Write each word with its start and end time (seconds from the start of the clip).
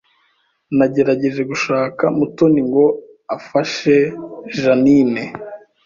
Nagerageje 0.77 1.41
gushaka 1.51 2.03
Mutoni 2.17 2.61
ngo 2.67 2.85
afashe 3.37 3.95
Jeaninne 4.57 5.23